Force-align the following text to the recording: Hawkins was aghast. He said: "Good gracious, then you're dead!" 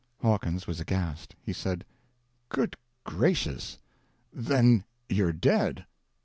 Hawkins 0.23 0.65
was 0.65 0.79
aghast. 0.79 1.35
He 1.43 1.53
said: 1.53 1.85
"Good 2.49 2.75
gracious, 3.03 3.77
then 4.33 4.83
you're 5.09 5.31
dead!" 5.31 5.85